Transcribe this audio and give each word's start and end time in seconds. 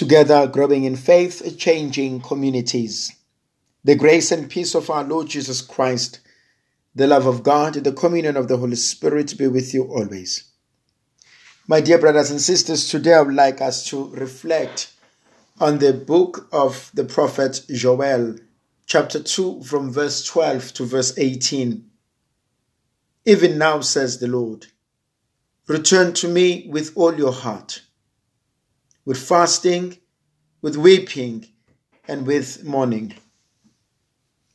together 0.00 0.46
growing 0.46 0.84
in 0.84 0.96
faith, 0.96 1.58
changing 1.58 2.22
communities. 2.22 3.14
The 3.84 3.94
grace 3.94 4.32
and 4.32 4.48
peace 4.48 4.74
of 4.74 4.88
our 4.88 5.04
Lord 5.04 5.28
Jesus 5.28 5.60
Christ, 5.60 6.20
the 6.94 7.06
love 7.06 7.26
of 7.26 7.42
God, 7.42 7.74
the 7.74 7.92
communion 7.92 8.34
of 8.38 8.48
the 8.48 8.56
Holy 8.56 8.76
Spirit 8.76 9.36
be 9.36 9.46
with 9.46 9.74
you 9.74 9.84
always. 9.84 10.52
My 11.68 11.82
dear 11.82 11.98
brothers 11.98 12.30
and 12.30 12.40
sisters, 12.40 12.88
today 12.88 13.12
I 13.12 13.20
would 13.20 13.34
like 13.34 13.60
us 13.60 13.84
to 13.88 14.08
reflect 14.14 14.90
on 15.60 15.80
the 15.80 15.92
book 15.92 16.48
of 16.50 16.90
the 16.94 17.04
prophet 17.04 17.60
Joel, 17.68 18.36
chapter 18.86 19.22
2, 19.22 19.64
from 19.64 19.92
verse 19.92 20.24
12 20.24 20.72
to 20.72 20.86
verse 20.86 21.18
18. 21.18 21.84
Even 23.26 23.58
now, 23.58 23.82
says 23.82 24.18
the 24.18 24.28
Lord, 24.28 24.68
return 25.66 26.14
to 26.14 26.26
me 26.26 26.66
with 26.70 26.96
all 26.96 27.14
your 27.18 27.32
heart 27.32 27.82
with 29.04 29.18
fasting, 29.18 29.98
with 30.62 30.76
weeping, 30.76 31.46
and 32.06 32.26
with 32.26 32.64
mourning. 32.64 33.14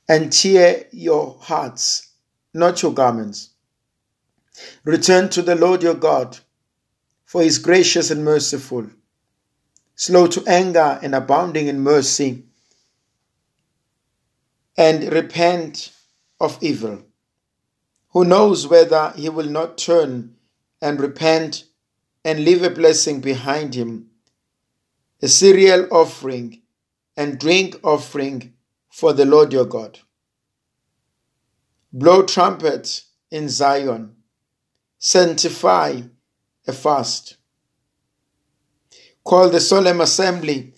And 0.08 0.32
tear 0.32 0.86
your 0.92 1.38
hearts, 1.42 2.10
not 2.54 2.82
your 2.82 2.94
garments. 2.94 3.50
Return 4.84 5.30
to 5.30 5.42
the 5.42 5.56
Lord 5.56 5.84
your 5.84 5.96
God, 5.96 6.38
for 7.26 7.42
he 7.42 7.48
is 7.48 7.58
gracious 7.58 8.12
and 8.12 8.24
merciful, 8.24 8.88
slow 9.96 10.28
to 10.28 10.44
anger 10.48 11.00
and 11.02 11.16
abounding 11.16 11.68
in 11.68 11.80
mercy, 11.80 12.44
and 14.78 15.12
repent 15.12 15.92
of 16.40 16.58
evil. 16.62 17.04
Who 18.10 18.26
knows 18.26 18.68
whether 18.68 19.12
he 19.16 19.30
will 19.30 19.50
not 19.50 19.78
turn 19.78 20.36
and 20.82 21.00
repent 21.00 21.64
and 22.24 22.46
leave 22.46 22.64
a 22.64 22.70
blessing 22.70 23.22
behind 23.22 23.76
him 23.76 24.12
a 25.26 25.28
cereal 25.28 25.88
offering 25.90 26.62
and 27.18 27.40
drink 27.40 27.76
offering 27.84 28.54
for 28.92 29.12
the 29.12 29.26
Lord 29.26 29.52
your 29.52 29.66
God. 29.66 29.98
Blow 31.92 32.22
trumpets 32.22 33.08
in 33.32 33.50
Zion, 33.50 34.18
sanctify 35.00 36.02
a 36.68 36.74
fast. 36.74 37.38
Call 39.24 39.50
the 39.50 39.60
solemn 39.60 40.00
assembly, 40.00 40.76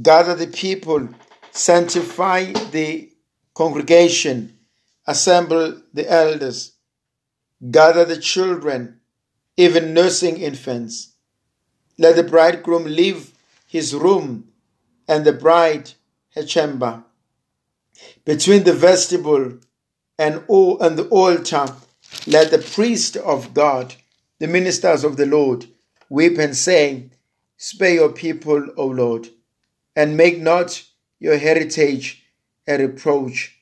gather 0.00 0.36
the 0.36 0.46
people, 0.46 1.08
sanctify 1.50 2.52
the 2.70 3.10
congregation, 3.52 4.60
assemble 5.08 5.82
the 5.92 6.08
elders, 6.08 6.74
gather 7.72 8.04
the 8.04 8.20
children, 8.20 9.00
even 9.56 9.92
nursing 9.92 10.36
infants. 10.36 11.14
Let 11.98 12.14
the 12.14 12.22
bridegroom 12.22 12.84
leave 12.84 13.32
his 13.68 13.94
room 13.94 14.48
and 15.06 15.24
the 15.24 15.32
bride 15.32 15.92
her 16.34 16.42
chamber. 16.42 17.04
Between 18.24 18.64
the 18.64 18.72
vestibule 18.72 19.58
and, 20.18 20.34
and 20.48 20.98
the 20.98 21.08
altar, 21.10 21.66
let 22.26 22.50
the 22.50 22.58
priest 22.58 23.16
of 23.16 23.54
God, 23.54 23.94
the 24.38 24.48
ministers 24.48 25.04
of 25.04 25.16
the 25.16 25.26
Lord, 25.26 25.66
weep 26.08 26.38
and 26.38 26.56
say, 26.56 27.10
Spare 27.56 27.94
your 27.94 28.12
people, 28.12 28.68
O 28.76 28.86
Lord, 28.86 29.28
and 29.94 30.16
make 30.16 30.40
not 30.40 30.84
your 31.18 31.36
heritage 31.36 32.24
a 32.66 32.78
reproach, 32.78 33.58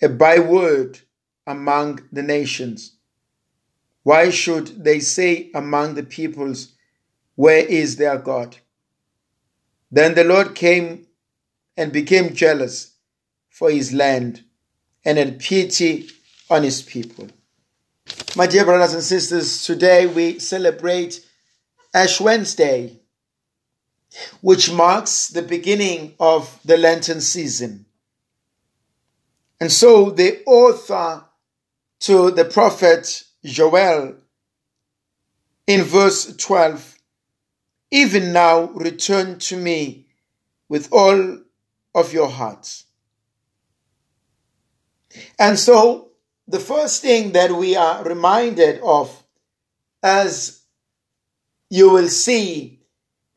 a 0.00 0.08
byword 0.08 1.00
among 1.46 2.00
the 2.10 2.22
nations. 2.22 2.96
Why 4.02 4.30
should 4.30 4.84
they 4.84 5.00
say 5.00 5.50
among 5.54 5.94
the 5.94 6.02
peoples, 6.02 6.72
Where 7.34 7.64
is 7.64 7.96
their 7.96 8.18
God? 8.18 8.56
Then 9.94 10.14
the 10.14 10.24
Lord 10.24 10.56
came 10.56 11.06
and 11.76 11.92
became 11.92 12.34
jealous 12.34 12.96
for 13.48 13.70
his 13.70 13.92
land 13.92 14.42
and 15.04 15.18
had 15.18 15.38
pity 15.38 16.08
on 16.50 16.64
his 16.64 16.82
people. 16.82 17.28
My 18.34 18.48
dear 18.48 18.64
brothers 18.64 18.92
and 18.92 19.04
sisters, 19.04 19.62
today 19.62 20.08
we 20.08 20.40
celebrate 20.40 21.24
Ash 21.94 22.20
Wednesday, 22.20 22.98
which 24.40 24.72
marks 24.72 25.28
the 25.28 25.42
beginning 25.42 26.16
of 26.18 26.58
the 26.64 26.76
Lenten 26.76 27.20
season. 27.20 27.86
And 29.60 29.70
so 29.70 30.10
the 30.10 30.42
author 30.44 31.24
to 32.00 32.32
the 32.32 32.44
prophet 32.44 33.22
Joel 33.44 34.16
in 35.68 35.84
verse 35.84 36.34
12 36.36 36.93
even 37.94 38.32
now 38.32 38.64
return 38.72 39.38
to 39.38 39.56
me 39.56 40.04
with 40.68 40.92
all 40.92 41.38
of 41.94 42.12
your 42.12 42.28
hearts. 42.28 42.86
And 45.38 45.56
so, 45.56 46.08
the 46.48 46.58
first 46.58 47.02
thing 47.02 47.30
that 47.32 47.52
we 47.52 47.76
are 47.76 48.02
reminded 48.02 48.80
of, 48.80 49.22
as 50.02 50.62
you 51.70 51.88
will 51.88 52.08
see 52.08 52.80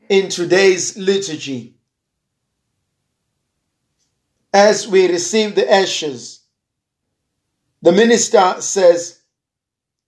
in 0.10 0.28
today's 0.28 0.98
liturgy, 0.98 1.76
as 4.52 4.88
we 4.88 5.08
receive 5.08 5.54
the 5.54 5.72
ashes, 5.72 6.42
the 7.84 7.92
minister 7.92 8.56
says, 8.60 9.20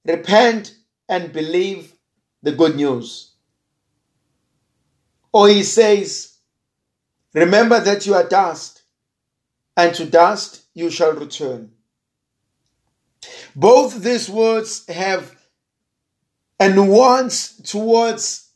Repent 0.06 0.74
and 1.08 1.32
believe 1.32 1.94
the 2.42 2.52
good 2.52 2.76
news. 2.76 3.28
Or 5.31 5.47
he 5.47 5.63
says, 5.63 6.38
Remember 7.34 7.79
that 7.79 8.06
you 8.06 8.16
are 8.16 8.28
dust, 8.28 8.81
and 9.78 9.94
to 9.95 10.06
dust 10.06 10.63
you 10.73 10.90
shall 10.90 11.13
return. 11.13 11.72
Both 13.56 14.01
these 14.01 14.29
words 14.29 14.88
have 14.88 15.35
a 16.59 16.69
nuance 16.69 17.56
towards 17.62 18.50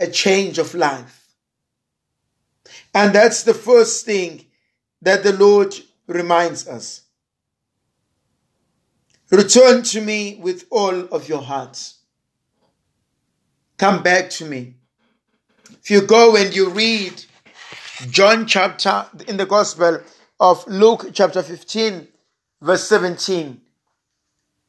a 0.00 0.06
change 0.06 0.58
of 0.58 0.74
life. 0.74 1.34
And 2.94 3.14
that's 3.14 3.42
the 3.42 3.54
first 3.54 4.04
thing 4.04 4.46
that 5.00 5.22
the 5.22 5.32
Lord 5.32 5.74
reminds 6.06 6.68
us. 6.68 7.02
Return 9.30 9.82
to 9.84 10.00
me 10.00 10.38
with 10.42 10.66
all 10.70 11.04
of 11.06 11.28
your 11.28 11.40
hearts. 11.40 12.00
Come 13.78 14.02
back 14.02 14.28
to 14.30 14.44
me. 14.44 14.74
If 15.82 15.90
you 15.90 16.02
go 16.02 16.36
and 16.36 16.54
you 16.54 16.70
read 16.70 17.24
John 18.08 18.46
chapter 18.46 19.04
in 19.26 19.36
the 19.36 19.46
Gospel 19.46 20.00
of 20.38 20.64
Luke 20.68 21.06
chapter 21.12 21.42
15, 21.42 22.06
verse 22.60 22.86
17, 22.86 23.60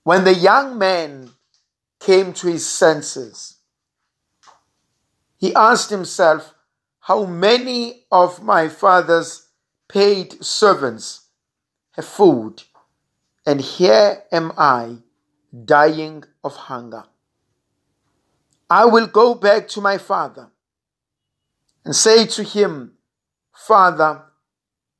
when 0.06 0.24
the 0.24 0.34
young 0.34 0.80
man 0.80 1.30
came 2.00 2.34
to 2.34 2.48
his 2.48 2.68
senses, 2.68 3.58
he 5.38 5.54
asked 5.54 5.92
himself, 5.92 6.56
How 7.02 7.26
many 7.26 8.06
of 8.12 8.42
my 8.42 8.68
father's 8.68 9.50
paid 9.88 10.44
servants 10.44 11.28
have 11.92 12.06
food, 12.06 12.64
and 13.46 13.62
here 13.62 14.24
am 14.32 14.52
I 14.58 14.98
dying 15.64 16.24
of 16.44 16.56
hunger? 16.56 17.04
I 18.68 18.86
will 18.86 19.06
go 19.06 19.36
back 19.36 19.68
to 19.68 19.80
my 19.82 20.00
father 20.00 20.50
and 21.86 21.96
say 21.96 22.26
to 22.26 22.44
him, 22.44 22.94
Father, 23.54 24.24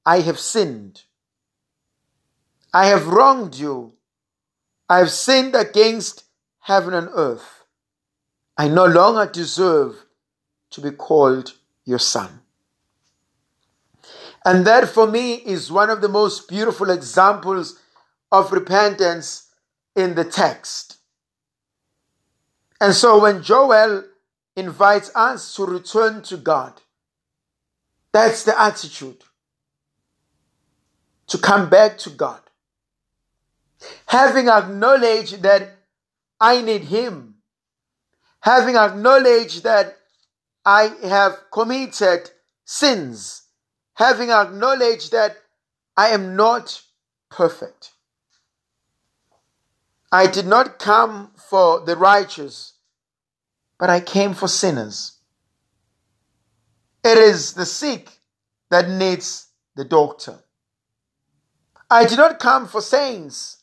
I 0.06 0.20
have 0.22 0.40
sinned. 0.40 1.04
I 2.74 2.88
have 2.88 3.08
wronged 3.08 3.56
you. 3.56 3.94
I 4.90 5.00
have 5.00 5.12
sinned 5.12 5.56
against 5.56 6.26
heaven 6.60 6.94
and 6.94 7.10
earth. 7.14 7.64
I 8.58 8.68
no 8.68 8.86
longer 8.86 9.32
deserve 9.32 10.06
to 10.72 10.82
be 10.82 10.92
called 10.92 11.54
your 11.86 12.00
son. 12.00 12.42
And 14.46 14.66
that 14.68 14.90
for 14.90 15.08
me 15.08 15.36
is 15.36 15.72
one 15.72 15.90
of 15.90 16.02
the 16.02 16.10
most 16.10 16.50
beautiful 16.50 16.90
examples 16.90 17.80
of 18.32 18.52
repentance 18.52 19.50
in 19.96 20.16
the 20.16 20.26
text. 20.26 20.98
And 22.82 22.94
so 22.94 23.22
when 23.22 23.42
Joel 23.42 24.04
invites 24.56 25.12
us 25.16 25.56
to 25.56 25.66
return 25.66 26.22
to 26.24 26.38
God. 26.38 26.82
That's 28.12 28.44
the 28.44 28.60
attitude. 28.60 29.24
To 31.28 31.38
come 31.38 31.70
back 31.70 31.98
to 32.00 32.10
God. 32.10 32.42
Having 34.08 34.50
acknowledged 34.50 35.42
that 35.42 35.70
I 36.40 36.62
need 36.62 36.84
Him. 36.84 37.36
Having 38.42 38.76
acknowledged 38.76 39.64
that 39.64 39.98
I 40.66 40.94
have 41.04 41.50
committed 41.52 42.30
sins. 42.66 43.44
Having 43.96 44.30
acknowledged 44.30 45.12
that 45.12 45.38
I 45.98 46.10
am 46.10 46.36
not 46.36 46.82
perfect. 47.30 47.92
I 50.12 50.28
did 50.28 50.46
not 50.46 50.78
come 50.78 51.32
for 51.36 51.80
the 51.80 51.96
righteous, 51.96 52.73
but 53.84 53.90
I 53.90 54.00
came 54.00 54.34
for 54.34 54.48
sinners. 54.48 55.18
It 57.04 57.18
is 57.18 57.52
the 57.52 57.66
sick 57.66 58.10
that 58.72 58.88
needs 58.88 59.50
the 59.76 59.84
doctor. 59.84 60.40
I 61.90 62.06
did 62.06 62.18
not 62.18 62.40
come 62.40 62.66
for 62.66 62.80
saints. 62.80 63.62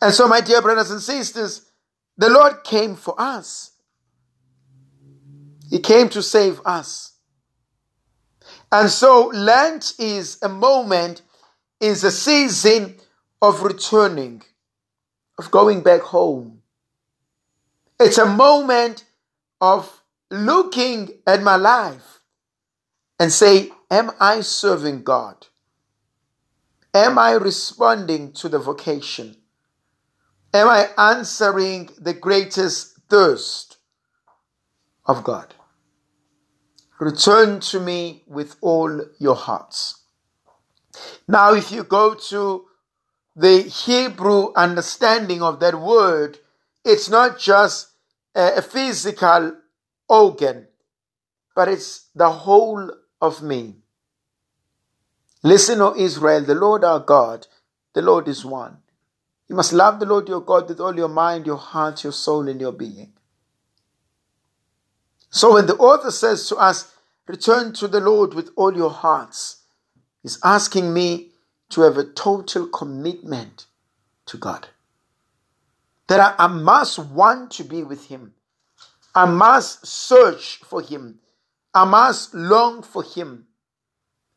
And 0.00 0.14
so, 0.14 0.28
my 0.28 0.40
dear 0.40 0.62
brothers 0.62 0.92
and 0.92 1.00
sisters, 1.00 1.68
the 2.16 2.30
Lord 2.30 2.62
came 2.62 2.94
for 2.94 3.20
us. 3.20 3.72
He 5.70 5.80
came 5.80 6.08
to 6.10 6.22
save 6.22 6.60
us. 6.64 7.14
And 8.70 8.88
so, 8.88 9.32
Lent 9.34 9.94
is 9.98 10.38
a 10.40 10.48
moment, 10.48 11.22
is 11.80 12.04
a 12.04 12.12
season 12.12 12.94
of 13.42 13.64
returning, 13.64 14.44
of 15.36 15.50
going 15.50 15.82
back 15.82 16.02
home. 16.02 16.62
It's 17.98 18.18
a 18.18 18.26
moment 18.26 19.02
of 19.60 20.02
looking 20.30 21.10
at 21.26 21.42
my 21.42 21.56
life 21.56 22.20
and 23.18 23.32
say, 23.32 23.70
Am 23.90 24.10
I 24.20 24.40
serving 24.40 25.02
God? 25.02 25.46
Am 26.92 27.18
I 27.18 27.32
responding 27.32 28.32
to 28.32 28.48
the 28.48 28.58
vocation? 28.58 29.36
Am 30.52 30.68
I 30.68 30.88
answering 30.96 31.90
the 31.98 32.14
greatest 32.14 32.98
thirst 33.08 33.76
of 35.04 35.22
God? 35.22 35.54
Return 36.98 37.60
to 37.60 37.78
me 37.78 38.24
with 38.26 38.56
all 38.62 39.02
your 39.18 39.34
hearts. 39.34 40.02
Now, 41.28 41.52
if 41.52 41.70
you 41.70 41.84
go 41.84 42.14
to 42.14 42.64
the 43.34 43.60
Hebrew 43.60 44.54
understanding 44.54 45.42
of 45.42 45.60
that 45.60 45.78
word, 45.78 46.38
it's 46.84 47.10
not 47.10 47.38
just 47.38 47.88
a 48.36 48.62
physical 48.62 49.56
organ, 50.08 50.66
but 51.54 51.68
it's 51.68 52.08
the 52.14 52.30
whole 52.30 52.90
of 53.20 53.42
me. 53.42 53.76
Listen, 55.42 55.80
O 55.80 55.94
Israel, 55.96 56.42
the 56.42 56.54
Lord 56.54 56.84
our 56.84 57.00
God, 57.00 57.46
the 57.94 58.02
Lord 58.02 58.28
is 58.28 58.44
one. 58.44 58.78
You 59.48 59.56
must 59.56 59.72
love 59.72 60.00
the 60.00 60.06
Lord 60.06 60.28
your 60.28 60.40
God 60.40 60.68
with 60.68 60.80
all 60.80 60.94
your 60.94 61.08
mind, 61.08 61.46
your 61.46 61.56
heart, 61.56 62.02
your 62.02 62.12
soul, 62.12 62.48
and 62.48 62.60
your 62.60 62.72
being. 62.72 63.12
So 65.30 65.54
when 65.54 65.66
the 65.66 65.76
author 65.76 66.10
says 66.10 66.48
to 66.48 66.56
us, 66.56 66.92
return 67.26 67.72
to 67.74 67.88
the 67.88 68.00
Lord 68.00 68.34
with 68.34 68.50
all 68.56 68.76
your 68.76 68.90
hearts, 68.90 69.62
he's 70.22 70.38
asking 70.44 70.92
me 70.92 71.30
to 71.70 71.82
have 71.82 71.96
a 71.96 72.04
total 72.04 72.66
commitment 72.66 73.66
to 74.26 74.36
God. 74.36 74.68
That 76.08 76.36
I, 76.38 76.44
I 76.44 76.46
must 76.46 76.98
want 76.98 77.50
to 77.52 77.64
be 77.64 77.82
with 77.82 78.06
him. 78.06 78.34
I 79.14 79.24
must 79.24 79.86
search 79.86 80.58
for 80.58 80.80
him. 80.80 81.20
I 81.74 81.84
must 81.84 82.34
long 82.34 82.82
for 82.82 83.02
him 83.02 83.46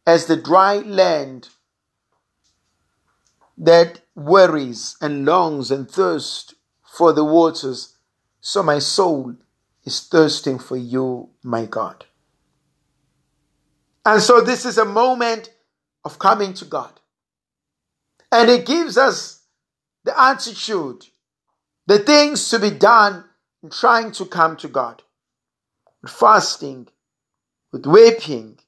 as 0.06 0.26
the 0.26 0.36
dry 0.36 0.78
land 0.78 1.50
that 3.58 4.02
worries 4.16 4.96
and 5.02 5.26
longs 5.26 5.70
and 5.70 5.90
thirsts 5.90 6.56
for 6.82 7.14
the 7.14 7.24
waters, 7.24 7.98
so 8.42 8.64
my 8.64 8.80
soul 8.80 9.36
is 9.84 10.08
thirsting 10.08 10.58
for 10.58 10.78
you, 10.78 11.30
my 11.44 11.66
God. 11.66 12.06
And 14.06 14.22
so 14.22 14.42
this 14.42 14.66
is 14.66 14.78
a 14.78 14.86
moment 14.86 15.54
of 16.04 16.18
coming 16.20 16.54
to 16.56 16.66
God. 16.66 17.00
And 18.32 18.50
it 18.50 18.66
gives 18.66 18.98
us 18.98 19.44
the 20.04 20.20
attitude, 20.20 21.06
the 21.90 21.98
things 21.98 22.50
to 22.50 22.60
be 22.60 22.70
done 22.70 23.24
in 23.64 23.72
trying 23.72 24.12
to 24.12 24.24
come 24.24 24.56
to 24.58 24.68
God. 24.68 25.02
With 26.04 26.12
fasting, 26.12 26.88
with 27.72 27.88
weeping, 27.88 28.60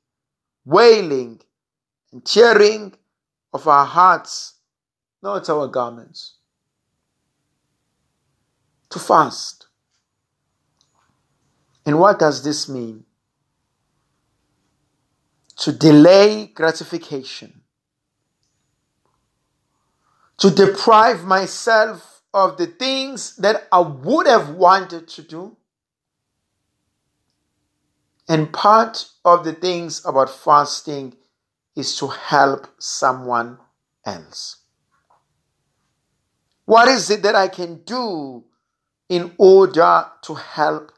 wailing, 0.65 1.39
and 2.11 2.25
tearing 2.25 2.95
of 3.53 3.67
our 3.67 3.85
hearts 3.85 4.55
not 5.21 5.47
our 5.51 5.67
garments. 5.67 6.37
To 8.89 8.97
fast. 8.97 9.67
And 11.85 11.99
what 11.99 12.17
does 12.17 12.43
this 12.43 12.67
mean? 12.67 13.05
To 15.57 15.71
delay 15.71 16.47
gratification. 16.47 17.61
To 20.39 20.49
deprive 20.49 21.23
myself 21.23 22.10
of 22.33 22.57
the 22.57 22.67
things 22.67 23.35
that 23.37 23.67
I 23.71 23.79
would 23.79 24.27
have 24.27 24.51
wanted 24.51 25.07
to 25.09 25.21
do. 25.21 25.57
And 28.27 28.53
part 28.53 29.05
of 29.25 29.43
the 29.43 29.53
things 29.53 30.05
about 30.05 30.29
fasting 30.29 31.15
is 31.75 31.97
to 31.97 32.07
help 32.07 32.67
someone 32.79 33.57
else. 34.05 34.57
What 36.65 36.87
is 36.87 37.09
it 37.09 37.23
that 37.23 37.35
I 37.35 37.47
can 37.47 37.81
do 37.83 38.45
in 39.09 39.33
order 39.37 40.05
to 40.21 40.33
help 40.35 40.93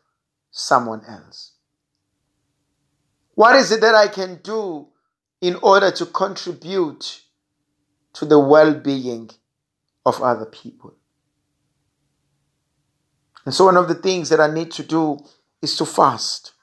someone 0.52 1.04
else? 1.08 1.54
What 3.34 3.56
is 3.56 3.72
it 3.72 3.82
that 3.82 3.96
I 3.96 4.08
can 4.08 4.40
do 4.44 4.88
in 5.42 5.56
order 5.56 5.90
to 5.92 6.06
contribute 6.06 7.22
to 8.14 8.26
the 8.26 8.38
well 8.38 8.76
being 8.76 9.32
of 10.06 10.22
other 10.22 10.46
people? 10.46 10.94
And 13.46 13.54
so, 13.54 13.66
one 13.66 13.78
of 13.78 13.88
the 13.88 13.96
things 13.96 14.30
that 14.30 14.40
I 14.40 14.52
need 14.52 14.72
to 14.72 14.84
do 14.84 15.20
is 15.62 15.76
to 15.78 15.86
fast. 15.86 16.54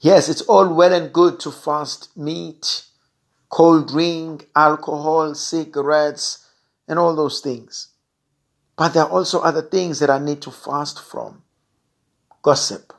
Yes, 0.00 0.28
it's 0.28 0.42
all 0.42 0.72
well 0.74 0.92
and 0.92 1.12
good 1.12 1.40
to 1.40 1.50
fast 1.50 2.16
meat, 2.16 2.84
cold 3.48 3.88
drink, 3.88 4.48
alcohol, 4.54 5.34
cigarettes, 5.34 6.46
and 6.88 6.98
all 6.98 7.14
those 7.14 7.40
things. 7.40 7.88
But 8.76 8.90
there 8.92 9.04
are 9.04 9.10
also 9.10 9.40
other 9.40 9.62
things 9.62 9.98
that 10.00 10.10
I 10.10 10.18
need 10.18 10.42
to 10.42 10.50
fast 10.50 11.00
from 11.00 11.42
gossip, 12.42 12.92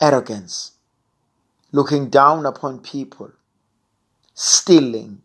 arrogance, 0.00 0.72
looking 1.72 2.10
down 2.10 2.46
upon 2.46 2.80
people, 2.80 3.32
stealing, 4.34 5.22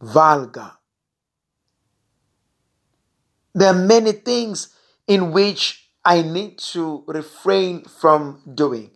vulgar. 0.00 0.72
There 3.54 3.68
are 3.68 3.86
many 3.86 4.12
things 4.12 4.74
in 5.06 5.32
which 5.32 5.90
I 6.04 6.22
need 6.22 6.58
to 6.72 7.04
refrain 7.06 7.84
from 7.84 8.42
doing. 8.54 8.90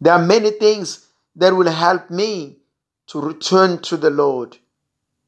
There 0.00 0.12
are 0.12 0.24
many 0.24 0.50
things 0.50 1.06
that 1.36 1.54
will 1.54 1.70
help 1.70 2.10
me 2.10 2.58
to 3.08 3.20
return 3.20 3.78
to 3.82 3.96
the 3.96 4.10
Lord 4.10 4.58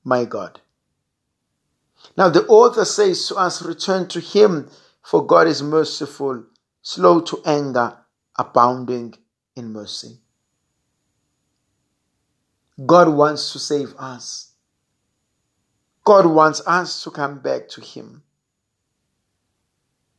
my 0.05 0.25
God. 0.25 0.61
Now, 2.17 2.29
the 2.29 2.47
author 2.47 2.85
says 2.85 3.29
to 3.29 3.37
us, 3.37 3.63
Return 3.63 4.09
to 4.09 4.21
Him, 4.21 4.71
for 5.03 5.27
God 5.27 5.47
is 5.47 5.63
merciful, 5.63 6.45
slow 6.83 7.21
to 7.21 7.43
anger, 7.45 7.97
abounding 8.37 9.15
in 9.57 9.73
mercy. 9.73 10.19
God 12.85 13.09
wants 13.09 13.53
to 13.53 13.59
save 13.59 13.95
us. 13.99 14.48
God 16.09 16.27
wants 16.27 16.62
us 16.67 17.05
to 17.05 17.11
come 17.11 17.41
back 17.41 17.69
to 17.69 17.83
Him. 17.83 18.23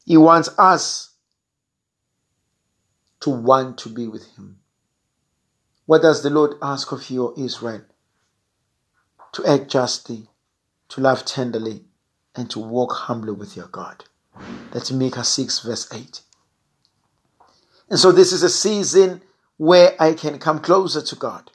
He 0.06 0.18
wants 0.18 0.50
us 0.60 1.16
to 3.22 3.32
want 3.32 3.80
to 3.80 3.90
be 3.90 4.08
with 4.08 4.26
Him. 4.36 4.60
What 5.88 6.04
does 6.04 6.22
the 6.22 6.30
Lord 6.30 6.54
ask 6.62 6.92
of 6.92 7.10
you, 7.10 7.34
Israel? 7.36 7.82
to 9.32 9.46
act 9.46 9.68
justly, 9.70 10.28
to 10.90 11.02
love 11.02 11.26
tenderly, 11.26 11.86
and 12.36 12.50
to 12.52 12.60
walk 12.60 12.92
humbly 12.94 13.32
with 13.32 13.56
your 13.56 13.68
God. 13.68 14.04
That's 14.72 14.92
Micah 14.92 15.24
6, 15.24 15.60
verse 15.60 15.92
8. 15.94 16.22
And 17.90 18.00
so 18.00 18.12
this 18.12 18.32
is 18.32 18.44
a 18.44 18.50
season 18.50 19.22
where 19.58 19.96
I 20.00 20.14
can 20.14 20.40
come 20.40 20.60
closer 20.60 21.02
to 21.02 21.16
God. 21.16 21.52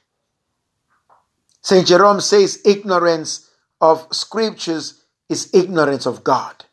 St. 1.61 1.87
Jerome 1.87 2.21
says 2.21 2.61
ignorance 2.65 3.44
of 3.81 4.07
scriptures 4.11 5.03
is 5.29 5.53
ignorance 5.53 6.05
of 6.05 6.23
God. 6.23 6.65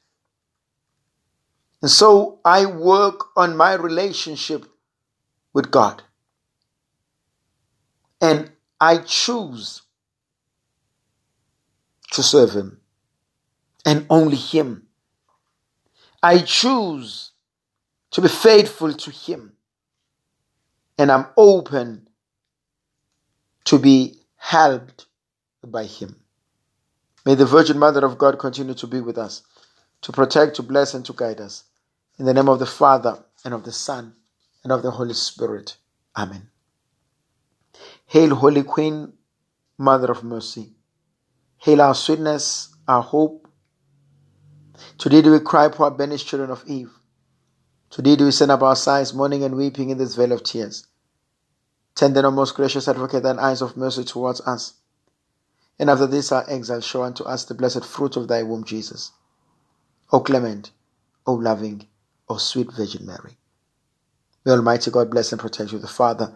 And 1.80 1.90
so 1.90 2.40
I 2.44 2.66
work 2.66 3.36
on 3.36 3.56
my 3.56 3.74
relationship 3.74 4.66
with 5.52 5.70
God. 5.70 6.02
And 8.20 8.52
I 8.80 8.98
choose 8.98 9.82
to 12.12 12.22
serve 12.22 12.52
Him 12.52 12.80
and 13.84 14.06
only 14.08 14.36
Him. 14.36 14.86
I 16.22 16.38
choose 16.38 17.32
to 18.12 18.20
be 18.20 18.28
faithful 18.28 18.92
to 18.92 19.10
Him 19.10 19.54
and 20.98 21.10
I'm 21.10 21.26
open 21.36 22.08
to 23.64 23.78
be 23.78 24.20
helped 24.36 25.06
by 25.66 25.84
Him. 25.84 26.21
May 27.24 27.36
the 27.36 27.46
Virgin 27.46 27.78
Mother 27.78 28.04
of 28.04 28.18
God 28.18 28.38
continue 28.38 28.74
to 28.74 28.86
be 28.86 29.00
with 29.00 29.16
us, 29.16 29.42
to 30.00 30.12
protect, 30.12 30.56
to 30.56 30.62
bless, 30.62 30.92
and 30.94 31.04
to 31.04 31.12
guide 31.12 31.40
us. 31.40 31.64
In 32.18 32.26
the 32.26 32.34
name 32.34 32.48
of 32.48 32.58
the 32.58 32.66
Father, 32.66 33.24
and 33.44 33.54
of 33.54 33.64
the 33.64 33.72
Son, 33.72 34.14
and 34.64 34.72
of 34.72 34.82
the 34.82 34.90
Holy 34.90 35.14
Spirit. 35.14 35.76
Amen. 36.16 36.48
Hail, 38.06 38.34
Holy 38.34 38.62
Queen, 38.62 39.12
Mother 39.78 40.10
of 40.10 40.24
Mercy. 40.24 40.74
Hail 41.58 41.80
our 41.80 41.94
sweetness, 41.94 42.74
our 42.88 43.02
hope. 43.02 43.48
Today 44.98 45.22
do 45.22 45.32
we 45.32 45.40
cry, 45.40 45.68
poor 45.68 45.90
banished 45.90 46.26
children 46.26 46.50
of 46.50 46.64
Eve. 46.66 46.90
Today 47.90 48.16
do 48.16 48.24
we 48.24 48.32
send 48.32 48.50
up 48.50 48.62
our 48.62 48.76
sighs, 48.76 49.14
mourning 49.14 49.44
and 49.44 49.56
weeping 49.56 49.90
in 49.90 49.98
this 49.98 50.16
vale 50.16 50.32
of 50.32 50.42
tears. 50.42 50.86
Then, 51.94 52.16
O 52.24 52.30
most 52.30 52.56
gracious 52.56 52.88
advocate, 52.88 53.22
thine 53.22 53.38
eyes 53.38 53.62
of 53.62 53.76
mercy 53.76 54.02
towards 54.02 54.40
us. 54.40 54.74
And 55.78 55.90
after 55.90 56.06
this 56.06 56.32
our 56.32 56.44
exile, 56.48 56.80
show 56.80 57.02
unto 57.02 57.24
us 57.24 57.44
the 57.44 57.54
blessed 57.54 57.84
fruit 57.84 58.16
of 58.16 58.28
thy 58.28 58.42
womb, 58.42 58.64
Jesus. 58.64 59.12
O 60.12 60.20
clement, 60.20 60.70
O 61.26 61.34
loving, 61.34 61.88
O 62.28 62.36
sweet 62.36 62.72
Virgin 62.72 63.06
Mary. 63.06 63.38
May 64.44 64.52
Almighty 64.52 64.90
God 64.90 65.10
bless 65.10 65.32
and 65.32 65.40
protect 65.40 65.72
you, 65.72 65.78
the 65.78 65.88
Father, 65.88 66.34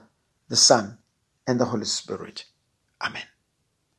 the 0.49 0.57
Son, 0.57 0.99
and 1.47 1.61
the 1.61 1.66
Holy 1.66 1.85
Spirit. 1.85 2.45
Amen. 3.00 3.25